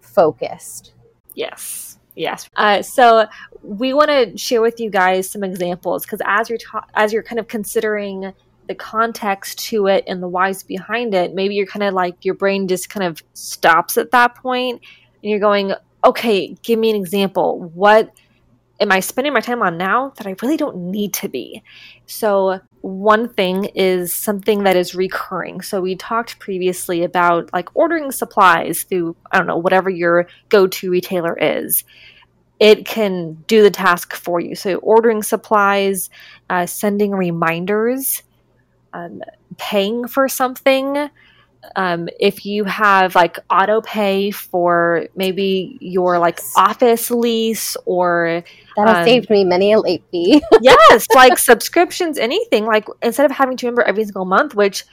[0.00, 0.92] focused
[1.36, 1.98] Yes.
[2.16, 2.48] Yes.
[2.56, 3.26] Uh, so
[3.62, 7.22] we want to share with you guys some examples because as you're ta- as you're
[7.22, 8.32] kind of considering
[8.68, 12.34] the context to it and the whys behind it, maybe you're kind of like your
[12.34, 14.80] brain just kind of stops at that point
[15.22, 15.72] and you're going,
[16.04, 17.70] okay, give me an example.
[17.74, 18.12] What
[18.78, 21.62] am I spending my time on now that I really don't need to be?
[22.06, 25.60] So one thing is something that is recurring.
[25.60, 30.90] So we talked previously about like ordering supplies through I don't know whatever your go-to
[30.90, 31.84] retailer is.
[32.60, 34.54] It can do the task for you.
[34.54, 36.08] So ordering supplies,
[36.48, 38.22] uh, sending reminders,
[38.96, 39.22] um,
[39.58, 41.10] paying for something.
[41.74, 48.44] Um, if you have like auto pay for maybe your like office lease or
[48.76, 52.66] that has Um, saved me many a late fee yes, like subscriptions, anything.
[52.66, 54.84] Like instead of having to remember every single month, which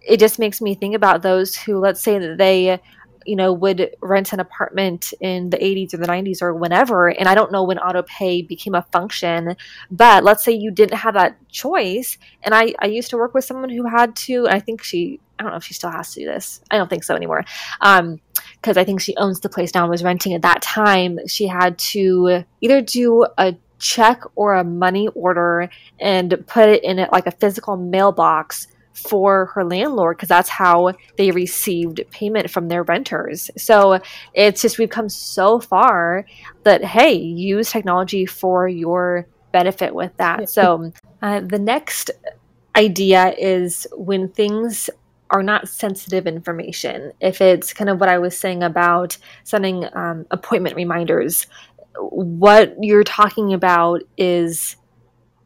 [0.00, 2.80] it just makes me think about those who, let's say that they,
[3.26, 7.08] you know, would rent an apartment in the 80s or the 90s or whenever.
[7.08, 9.56] And I don't know when auto pay became a function,
[9.90, 12.18] but let's say you didn't have that choice.
[12.42, 15.42] And I, I used to work with someone who had to, I think she, I
[15.42, 16.60] don't know if she still has to do this.
[16.70, 17.44] I don't think so anymore.
[17.80, 18.20] Um,
[18.60, 21.18] because I think she owns the place now and was renting at that time.
[21.26, 25.68] She had to either do a check or a money order
[26.00, 30.92] and put it in it like a physical mailbox for her landlord because that's how
[31.16, 33.50] they received payment from their renters.
[33.56, 34.00] So
[34.32, 36.24] it's just we've come so far
[36.62, 40.48] that hey, use technology for your benefit with that.
[40.48, 42.10] So uh, the next
[42.76, 44.90] idea is when things
[45.30, 47.12] are not sensitive information.
[47.20, 51.46] If it's kind of what I was saying about sending um, appointment reminders,
[51.98, 54.76] what you're talking about is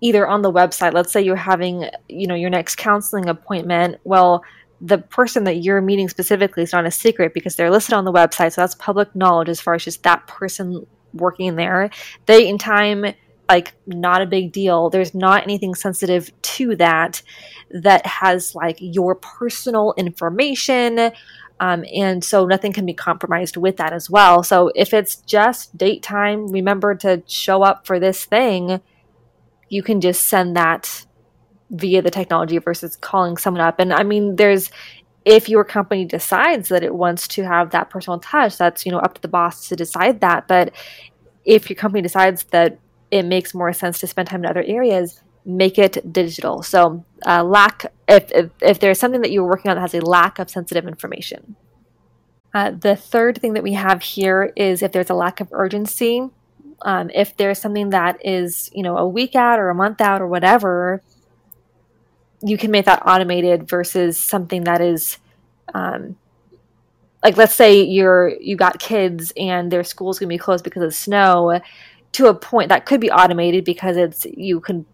[0.01, 4.43] either on the website let's say you're having you know your next counseling appointment well
[4.81, 8.13] the person that you're meeting specifically is not a secret because they're listed on the
[8.13, 11.91] website so that's public knowledge as far as just that person working there.
[12.27, 13.05] Date and time
[13.49, 14.91] like not a big deal.
[14.91, 17.23] There's not anything sensitive to that
[17.71, 21.13] that has like your personal information
[21.61, 24.43] um, and so nothing can be compromised with that as well.
[24.43, 28.81] So if it's just date time remember to show up for this thing
[29.69, 31.07] you can just send that
[31.71, 33.79] via the technology versus calling someone up.
[33.79, 34.71] And I mean, there's
[35.25, 38.99] if your company decides that it wants to have that personal touch, that's you know
[38.99, 40.49] up to the boss to decide that.
[40.49, 40.73] But
[41.45, 42.79] if your company decides that
[43.11, 46.63] it makes more sense to spend time in other areas, make it digital.
[46.63, 50.01] So uh, lack if, if if there's something that you're working on that has a
[50.01, 51.57] lack of sensitive information.
[52.55, 56.23] Uh, the third thing that we have here is if there's a lack of urgency,
[56.83, 60.21] um, if there's something that is, you know, a week out or a month out
[60.21, 61.03] or whatever,
[62.41, 65.19] you can make that automated versus something that is,
[65.75, 66.17] um,
[67.23, 70.95] like let's say you're you got kids and their school's gonna be closed because of
[70.95, 71.61] snow.
[72.13, 74.87] To a point that could be automated because it's you can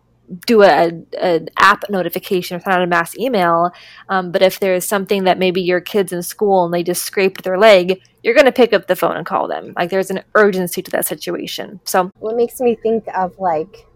[0.46, 3.70] do a, an app notification or send out a mass email.
[4.08, 7.42] Um, but if there's something that maybe your kid's in school and they just scraped
[7.42, 9.74] their leg, you're going to pick up the phone and call them.
[9.76, 11.80] Like there's an urgency to that situation.
[11.84, 13.86] So, what makes me think of like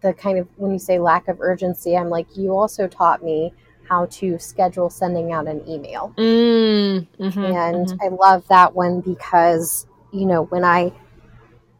[0.00, 3.52] the kind of when you say lack of urgency, I'm like, you also taught me
[3.88, 6.14] how to schedule sending out an email.
[6.16, 8.00] Mm, mm-hmm, and mm-hmm.
[8.00, 10.92] I love that one because, you know, when I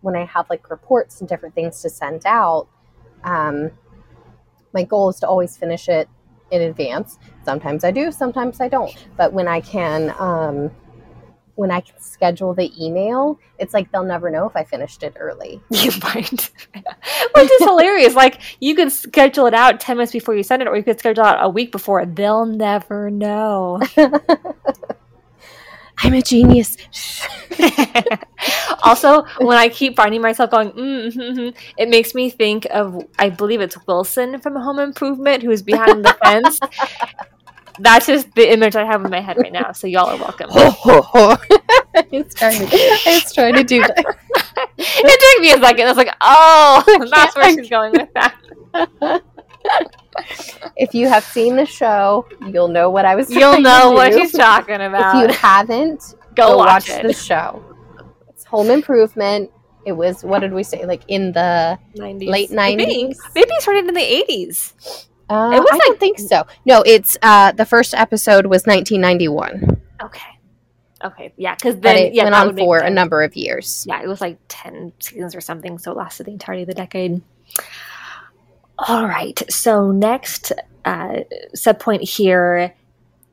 [0.02, 2.68] when I have like reports and different things to send out,
[3.24, 3.70] um,
[4.72, 6.08] my goal is to always finish it
[6.50, 7.18] in advance.
[7.44, 8.92] Sometimes I do, sometimes I don't.
[9.16, 10.70] But when I can, um,
[11.54, 15.14] when I can schedule the email, it's like they'll never know if I finished it
[15.18, 15.60] early.
[15.70, 16.50] You might,
[17.34, 18.14] which is hilarious.
[18.14, 20.98] Like you could schedule it out ten minutes before you send it, or you could
[20.98, 22.04] schedule it out a week before.
[22.06, 23.80] They'll never know.
[26.02, 26.76] I'm a genius.
[28.82, 33.60] also, when I keep finding myself going, mm-hmm, it makes me think of, I believe
[33.60, 36.58] it's Wilson from Home Improvement who's behind the fence.
[37.78, 39.72] That's just the image I have in my head right now.
[39.72, 40.50] So y'all are welcome.
[40.52, 41.36] I
[42.10, 44.16] was trying to, I was trying to do that.
[44.76, 45.86] it took me a second.
[45.86, 49.22] I was like, oh, that's where she's going with that
[50.76, 53.30] if you have seen the show, you'll know what I was.
[53.30, 55.24] You'll know what she's talking about.
[55.24, 57.64] If you haven't, go, go watch, watch the show.
[58.28, 59.50] It's Home Improvement.
[59.86, 60.84] It was what did we say?
[60.84, 62.28] Like in the 90s.
[62.28, 63.20] late nineties.
[63.34, 64.74] Maybe it started in the eighties.
[65.28, 66.44] Uh, it was I like, don't think so.
[66.66, 69.80] No, it's uh, the first episode was 1991.
[70.02, 70.20] Okay.
[71.02, 73.86] Okay, yeah, because then it yeah, went on for a number of years.
[73.88, 76.74] Yeah, it was like ten seasons or something, so it lasted the entirety of the
[76.74, 77.22] decade.
[78.88, 79.42] All right.
[79.50, 80.52] So next
[80.84, 81.20] uh,
[81.54, 82.74] sub point here,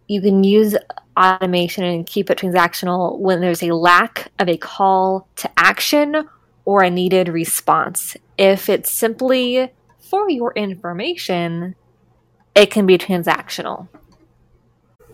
[0.07, 0.75] you can use
[1.17, 6.27] automation and keep it transactional when there's a lack of a call to action
[6.65, 8.17] or a needed response.
[8.37, 11.75] If it's simply for your information,
[12.53, 13.87] it can be transactional.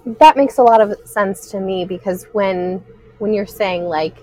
[0.05, 2.83] That makes a lot of sense to me because when
[3.19, 4.17] when you're saying like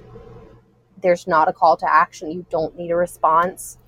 [1.00, 3.78] there's not a call to action, you don't need a response,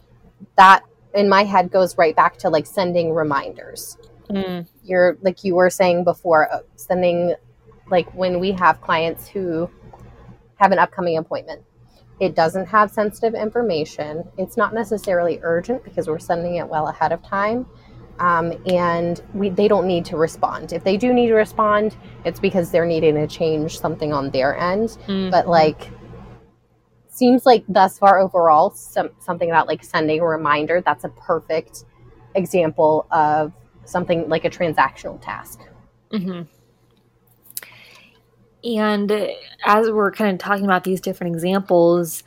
[0.57, 0.83] that
[1.15, 3.99] in my head goes right back to like sending reminders.
[4.31, 4.67] Mm.
[4.85, 7.35] You're like you were saying before, uh, sending
[7.91, 9.71] like when we have clients who
[10.57, 11.63] have an upcoming appointment.
[12.21, 14.25] It doesn't have sensitive information.
[14.39, 17.67] It's not necessarily urgent because we're sending it well ahead of time.
[18.21, 20.73] Um, and we, they don't need to respond.
[20.73, 24.57] If they do need to respond, it's because they're needing to change something on their
[24.57, 24.91] end.
[25.07, 25.31] Mm-hmm.
[25.31, 25.91] But like
[27.13, 31.85] seems like thus far overall some, something about like sending a reminder that's a perfect
[32.35, 33.53] example of
[33.85, 35.61] something like a transactional task
[36.11, 36.43] mm-hmm.
[38.65, 39.13] and
[39.67, 42.23] as we're kind of talking about these different examples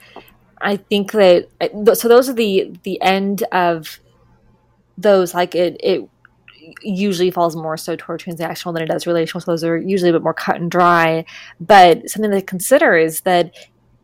[0.61, 1.47] i think that
[1.93, 3.99] so those are the the end of
[4.97, 6.07] those like it it
[6.81, 10.13] usually falls more so toward transactional than it does relational so those are usually a
[10.13, 11.25] bit more cut and dry
[11.59, 13.53] but something to consider is that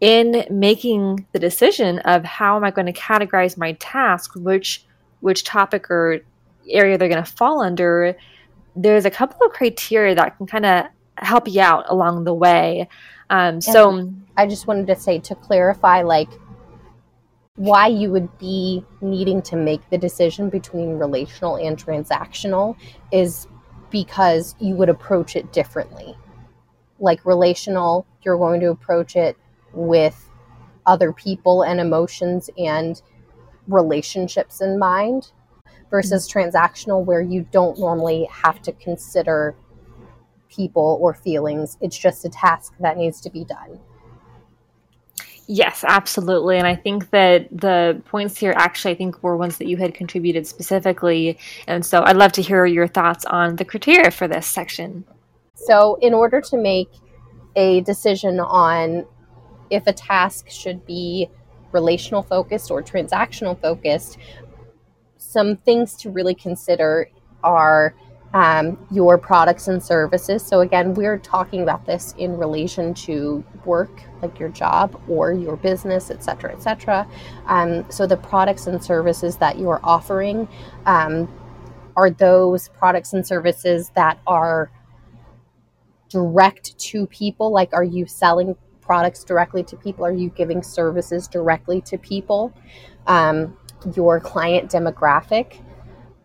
[0.01, 4.83] in making the decision of how am I going to categorize my task, which
[5.21, 6.19] which topic or
[6.67, 8.17] area they're going to fall under,
[8.75, 10.85] there's a couple of criteria that can kind of
[11.17, 12.89] help you out along the way.
[13.29, 16.29] Um, so I just wanted to say to clarify, like
[17.55, 22.75] why you would be needing to make the decision between relational and transactional
[23.11, 23.47] is
[23.91, 26.17] because you would approach it differently.
[26.99, 29.37] Like relational, you're going to approach it
[29.73, 30.29] with
[30.85, 33.01] other people and emotions and
[33.67, 35.31] relationships in mind
[35.89, 39.55] versus transactional where you don't normally have to consider
[40.49, 41.77] people or feelings.
[41.81, 43.79] It's just a task that needs to be done.
[45.47, 46.57] Yes, absolutely.
[46.57, 49.93] And I think that the points here actually, I think, were ones that you had
[49.93, 51.37] contributed specifically.
[51.67, 55.03] And so I'd love to hear your thoughts on the criteria for this section.
[55.55, 56.89] So, in order to make
[57.55, 59.05] a decision on
[59.71, 61.29] if a task should be
[61.71, 64.17] relational focused or transactional focused,
[65.17, 67.09] some things to really consider
[67.43, 67.95] are
[68.33, 70.45] um, your products and services.
[70.45, 73.91] So, again, we're talking about this in relation to work,
[74.21, 77.07] like your job or your business, et cetera, et cetera.
[77.47, 80.47] Um, so, the products and services that you're offering
[80.85, 81.29] um,
[81.97, 84.71] are those products and services that are
[86.09, 87.51] direct to people?
[87.51, 88.55] Like, are you selling
[88.91, 90.03] products directly to people?
[90.03, 92.51] Are you giving services directly to people?
[93.07, 93.57] Um,
[93.95, 95.61] your client demographic.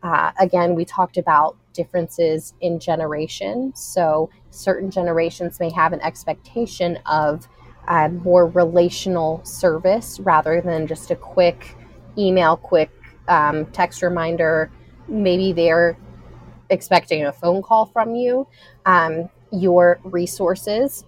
[0.02, 3.72] Uh, again, we talked about differences in generation.
[3.76, 7.46] So, certain generations may have an expectation of
[7.86, 11.76] a more relational service rather than just a quick
[12.18, 12.90] email, quick
[13.28, 14.72] um, text reminder.
[15.06, 15.96] Maybe they're
[16.68, 18.48] expecting a phone call from you.
[18.86, 21.04] Um, your resources,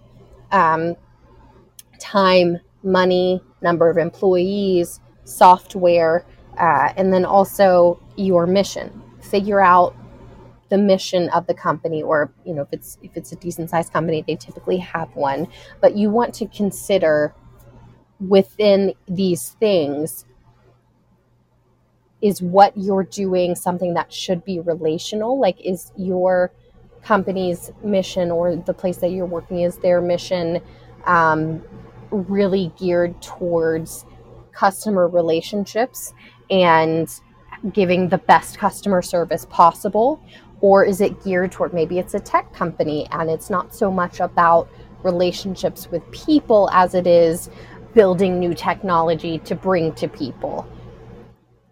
[0.53, 0.95] um,
[1.99, 6.25] time, money, number of employees, software,
[6.59, 9.03] uh, and then also your mission.
[9.21, 9.95] Figure out
[10.69, 13.93] the mission of the company or you know if it's if it's a decent sized
[13.93, 15.47] company they typically have one
[15.81, 17.35] but you want to consider
[18.21, 20.27] within these things
[22.21, 26.53] is what you're doing something that should be relational like is your
[27.03, 30.61] company's mission or the place that you're working is their mission
[31.07, 31.63] um,
[32.11, 34.05] really geared towards
[34.53, 36.13] customer relationships
[36.51, 37.21] and
[37.73, 40.21] giving the best customer service possible
[40.61, 44.21] or is it geared toward maybe it's a tech company and it's not so much
[44.21, 44.69] about
[45.03, 47.49] relationships with people as it is
[47.95, 50.67] building new technology to bring to people?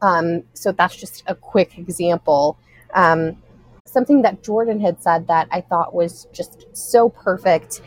[0.02, 2.58] Um, so that's just a quick example.
[2.94, 3.42] Um,
[3.86, 7.80] something that Jordan had said that I thought was just so perfect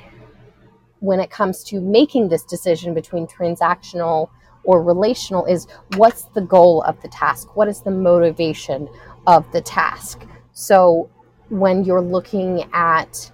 [1.00, 4.30] when it comes to making this decision between transactional
[4.64, 7.56] or relational is what's the goal of the task?
[7.56, 8.90] What is the motivation
[9.26, 10.26] of the task?
[10.54, 11.10] So
[11.50, 13.32] when you're looking at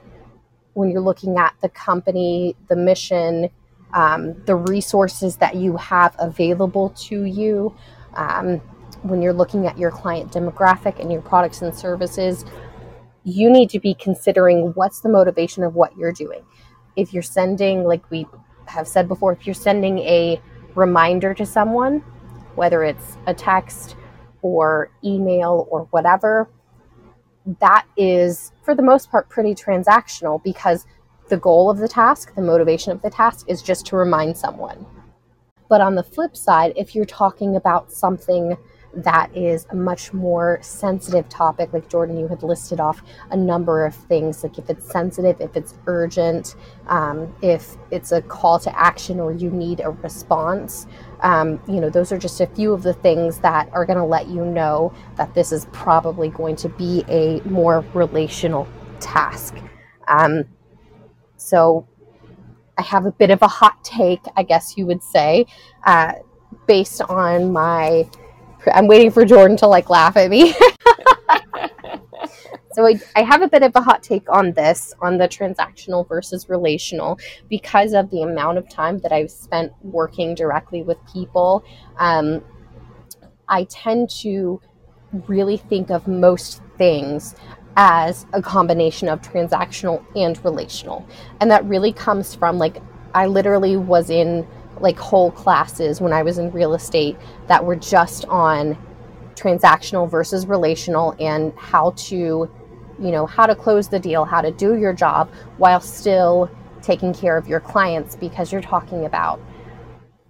[0.74, 3.50] when you're looking at the company, the mission,
[3.94, 7.74] um, the resources that you have available to you,
[8.16, 8.58] um,
[9.04, 12.44] when you're looking at your client demographic and your products and services,
[13.24, 16.42] you need to be considering what's the motivation of what you're doing.
[16.96, 18.26] If you're sending, like we
[18.68, 20.42] have said before, if you're sending a
[20.76, 22.00] reminder to someone,
[22.56, 23.96] whether it's a text
[24.42, 26.50] or email or whatever,
[27.60, 30.86] that is, for the most part, pretty transactional because
[31.30, 34.86] the goal of the task, the motivation of the task is just to remind someone.
[35.70, 38.58] But on the flip side, if you're talking about something
[38.96, 43.86] that is a much more sensitive topic, like Jordan, you had listed off a number
[43.86, 46.56] of things, like if it's sensitive, if it's urgent,
[46.88, 50.88] um, if it's a call to action or you need a response,
[51.22, 54.06] um, you know, those are just a few of the things that are going to
[54.06, 58.68] let you know that this is probably going to be a more relational
[59.00, 59.56] task.
[60.08, 60.46] Um,
[61.38, 61.88] so
[62.78, 65.46] I have a bit of a hot take, I guess you would say,
[65.86, 66.14] uh,
[66.68, 68.10] based on my.
[68.74, 70.54] I'm waiting for Jordan to like laugh at me.
[72.76, 76.06] So I, I have a bit of a hot take on this, on the transactional
[76.06, 81.64] versus relational, because of the amount of time that I've spent working directly with people.
[81.98, 82.44] Um,
[83.48, 84.60] I tend to
[85.26, 87.36] really think of most things
[87.78, 91.08] as a combination of transactional and relational.
[91.40, 92.82] And that really comes from like,
[93.14, 94.46] I literally was in
[94.80, 97.18] like whole classes when I was in real estate
[97.48, 98.78] that were just on
[99.36, 102.50] transactional versus relational and how to
[103.00, 106.50] you know, how to close the deal, how to do your job while still
[106.82, 109.40] taking care of your clients because you're talking about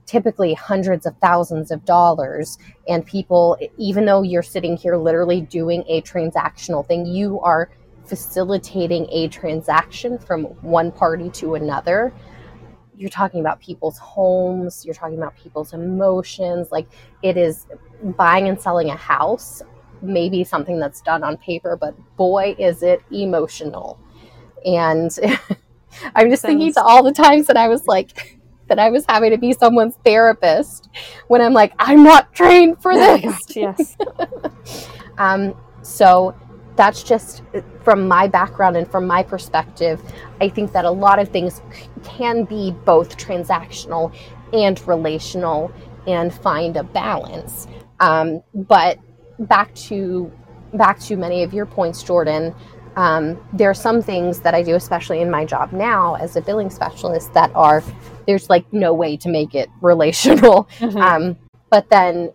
[0.06, 2.58] typically hundreds of thousands of dollars.
[2.88, 7.70] And people even though you're sitting here literally doing a transactional thing you are
[8.06, 12.14] facilitating a transaction from one party to another
[12.98, 16.88] you're talking about people's homes you're talking about people's emotions like
[17.24, 17.68] it is
[18.18, 19.62] buying and selling a house
[20.02, 24.00] maybe something that's done on paper but boy is it emotional
[24.66, 25.18] and
[26.16, 29.32] i'm just thinking to all the times that i was like that I was having
[29.32, 30.90] to be someone's therapist
[31.28, 33.56] when I'm like, I'm not trained for this.
[33.56, 33.96] yes.
[35.18, 36.36] um, so
[36.76, 37.44] that's just
[37.84, 40.02] from my background and from my perspective.
[40.42, 44.14] I think that a lot of things c- can be both transactional
[44.54, 45.72] and relational
[46.08, 47.68] and find a balance.
[48.00, 49.00] Um, but
[49.40, 50.32] back to
[50.74, 52.54] back to many of your points, Jordan.
[52.98, 56.42] Um, there are some things that I do, especially in my job now as a
[56.42, 57.84] billing specialist, that are
[58.26, 60.68] there's like no way to make it relational.
[60.80, 61.02] Mhm.
[61.02, 61.38] Um,
[61.70, 62.32] but then,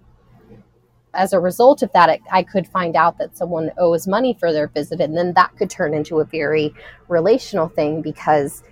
[1.14, 4.52] as a result of that, it, I could find out that someone owes money for
[4.52, 6.74] their visit, and then that could turn into a very
[7.08, 8.62] relational thing because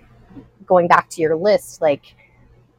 [0.65, 2.15] going back to your list, like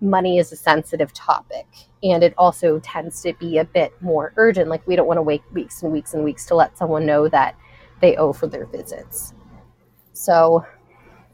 [0.00, 1.66] money is a sensitive topic,
[2.02, 4.68] and it also tends to be a bit more urgent.
[4.68, 7.28] Like we don't want to wait weeks and weeks and weeks to let someone know
[7.28, 7.54] that
[8.00, 9.34] they owe for their visits.
[10.14, 10.64] So,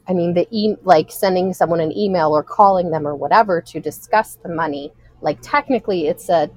[0.07, 3.79] I mean, the e- like sending someone an email or calling them or whatever to
[3.79, 6.49] discuss the money, like technically it's a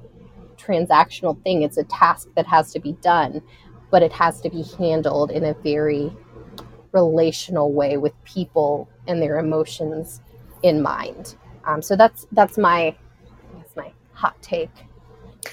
[0.60, 1.62] transactional thing.
[1.62, 3.42] It's a task that has to be done,
[3.90, 6.12] but it has to be handled in a very
[6.92, 10.20] relational way with people and their emotions
[10.62, 11.36] in mind.
[11.64, 12.96] Um, so that's that's my
[13.56, 14.70] that's my hot take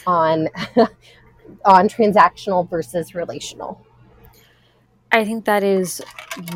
[0.06, 0.50] on
[1.66, 3.86] on transactional versus relational.
[5.12, 6.02] I think that is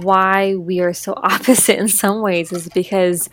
[0.02, 3.30] why we are so opposite in some ways, is because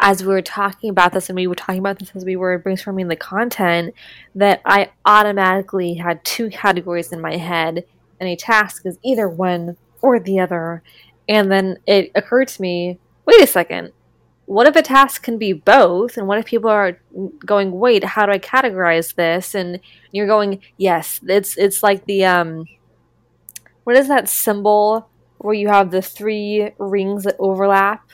[0.00, 2.58] as we were talking about this, and we were talking about this as we were
[2.60, 3.94] brainstorming the content,
[4.34, 7.84] that I automatically had two categories in my head,
[8.20, 10.82] and a task is either one or the other.
[11.28, 13.92] And then it occurred to me wait a second,
[14.46, 16.16] what if a task can be both?
[16.16, 16.98] And what if people are
[17.46, 19.54] going, wait, how do I categorize this?
[19.54, 22.66] And you're going, yes, it's it's like the um
[23.84, 25.08] what is that symbol
[25.38, 28.10] where you have the three rings that overlap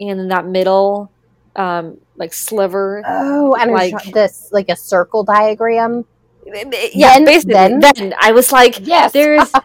[0.00, 1.10] and in that middle
[1.56, 6.04] um like sliver Oh, and Like- like this like a circle diagram.
[6.46, 9.50] yeah Then- basically then- then, i was like Yes, there's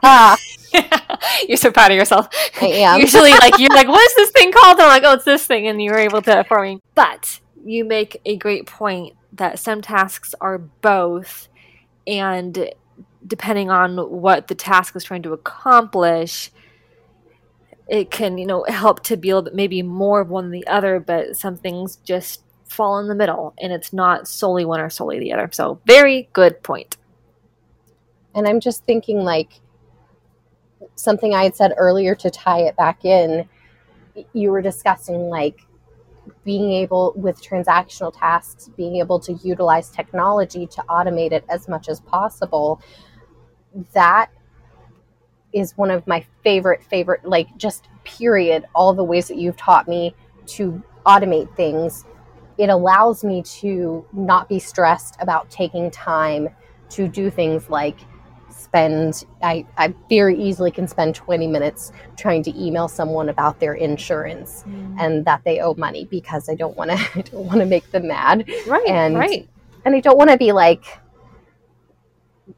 [1.48, 2.28] you're so proud of yourself.
[2.62, 3.00] I am.
[3.08, 4.78] usually like you're like what is this thing called?
[4.78, 7.40] And i'm like oh it's this thing and you were able to for me but
[7.66, 11.48] you make a great point that some tasks are both
[12.08, 12.70] and
[13.26, 16.52] depending on what the task is trying to accomplish
[17.90, 20.52] it can you know help to be a little bit maybe more of one than
[20.52, 24.80] the other but some things just fall in the middle and it's not solely one
[24.80, 26.98] or solely the other so very good point
[28.36, 29.60] And I'm just thinking like
[30.96, 33.48] something I had said earlier to tie it back in.
[34.34, 35.62] You were discussing like
[36.44, 41.90] being able with transactional tasks, being able to utilize technology to automate it as much
[41.90, 42.82] as possible.
[43.94, 44.32] That
[45.54, 49.88] is one of my favorite, favorite, like just period, all the ways that you've taught
[49.88, 50.14] me
[50.48, 52.06] to automate things.
[52.58, 56.50] It allows me to not be stressed about taking time
[56.90, 58.00] to do things like
[58.50, 63.74] spend I, I very easily can spend 20 minutes trying to email someone about their
[63.74, 64.96] insurance mm.
[65.00, 67.90] and that they owe money because I don't want to I don't want to make
[67.92, 68.50] them mad.
[68.68, 69.48] Right And- right.
[69.86, 70.84] and I don't want to be like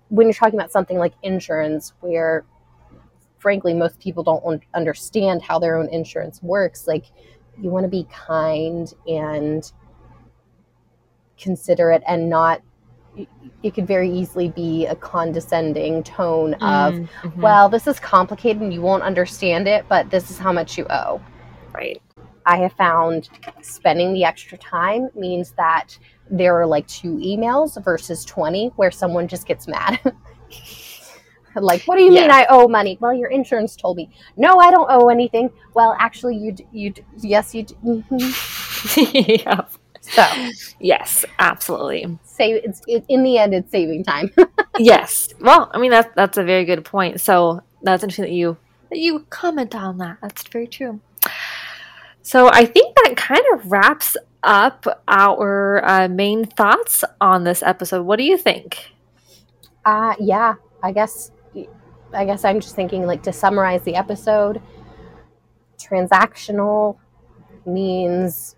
[0.09, 2.45] when you're talking about something like insurance where
[3.41, 7.05] frankly most people don't understand how their own insurance works like
[7.59, 9.73] you want to be kind and
[11.37, 12.61] considerate and not
[13.63, 17.35] it could very easily be a condescending tone of Mm, mhm.
[17.41, 20.85] well this is complicated and you won't understand it but this is how much you
[20.89, 21.19] owe
[21.73, 22.01] right
[22.45, 23.29] I have found
[23.61, 25.97] spending the extra time means that
[26.29, 29.99] there are like two emails versus 20 where someone just gets mad.
[31.55, 32.97] like, what do you mean I owe money?
[32.99, 34.09] Well, your insurance told me.
[34.37, 35.49] No, I don't owe anything.
[35.73, 39.37] Well, actually, you, you, yes, you, mhm.
[39.43, 39.65] yeah.
[40.01, 40.49] so
[40.79, 42.17] Yes, absolutely.
[42.23, 44.31] save, it's, it, in the end, it's saving time.
[44.79, 45.29] yes.
[45.39, 47.21] Well, I mean that's that's a very good point.
[47.21, 48.57] So that's interesting that you
[48.89, 50.17] that you comment on that.
[50.21, 50.99] That's very true.
[52.23, 58.03] So I think that kind of wraps up our uh, main thoughts on this episode.
[58.03, 58.91] What do you think?
[59.85, 61.31] Uh, yeah, I guess,
[62.13, 64.61] I guess I'm just thinking like to summarize the episode,
[65.79, 66.97] transactional
[67.65, 68.55] means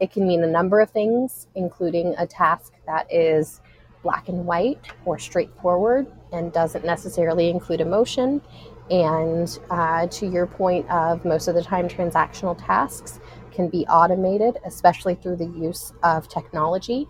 [0.00, 3.60] It can mean a number of things, including a task that is
[4.02, 8.42] black and white or straightforward and doesn't necessarily include emotion.
[8.90, 13.20] And uh, to your point of most of the time, transactional tasks
[13.52, 17.06] can be automated, especially through the use of technology.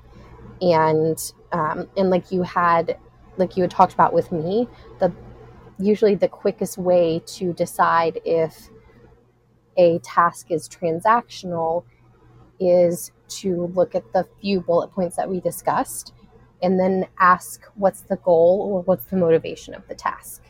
[0.61, 1.19] And
[1.53, 2.99] um, and like you had,
[3.39, 4.69] like you had talked about with me,
[5.01, 5.11] the
[5.85, 8.69] usually the quickest way to decide if
[9.77, 11.85] a task is transactional
[12.61, 16.13] is to look at the few bullet points that we discussed
[16.63, 20.43] and then ask what's the goal or what's the motivation of the task.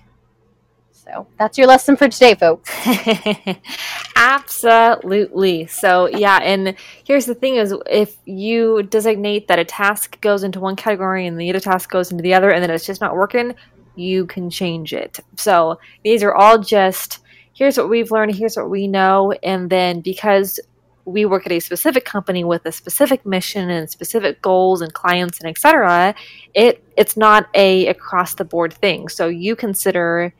[0.90, 2.70] So that's your lesson for today, folks.
[4.16, 5.66] Absolutely.
[5.66, 10.60] So yeah, and here's the thing is if you designate that a task goes into
[10.60, 13.16] one category and the other task goes into the other and then it's just not
[13.16, 13.54] working,
[13.94, 15.20] you can change it.
[15.36, 17.20] So these are all just
[17.54, 20.58] here's what we've learned, here's what we know, and then because
[21.04, 25.40] we work at a specific company with a specific mission and specific goals and clients
[25.40, 26.14] and etc
[26.54, 30.32] it it's not a across the board thing so you consider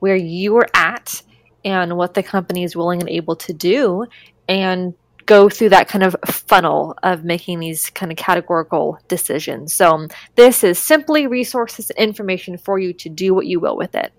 [0.00, 1.22] where you are at
[1.64, 4.04] and what the company is willing and able to do
[4.48, 4.94] and
[5.28, 10.64] go through that kind of funnel of making these kind of categorical decisions so this
[10.64, 14.12] is simply resources and information for you to do what you will with it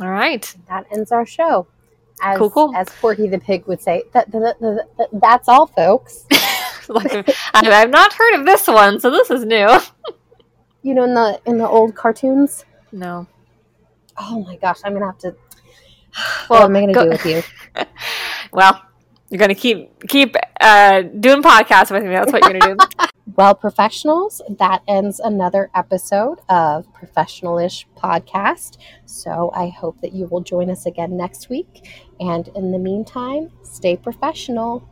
[0.00, 1.66] all right That ends our show.
[2.22, 2.72] As, Cool, cool.
[2.76, 6.24] as Porky the Pig would say, that, that, that, that- that's all, folks.
[6.90, 9.68] Like, I've not heard of this one, so this is new.
[10.82, 12.64] You know, in the in the old cartoons.
[12.92, 13.26] No.
[14.16, 15.34] Oh my gosh, I'm gonna have to.
[16.48, 17.42] Well, what am I gonna go- do with you?
[18.52, 18.80] Well,
[19.30, 22.10] you're gonna keep keep uh, doing podcasts with me.
[22.10, 22.86] That's what you're gonna do.
[23.36, 28.78] Well, professionals, that ends another episode of Professionalish Podcast.
[29.04, 31.86] So I hope that you will join us again next week.
[32.18, 34.88] And in the meantime, stay professional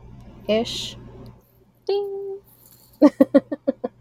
[0.47, 0.95] ish.
[1.85, 2.39] Ding.